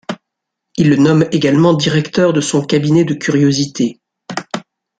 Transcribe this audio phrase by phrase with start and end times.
[0.77, 4.01] Il le nomme également directeur de son cabinet de curiosités.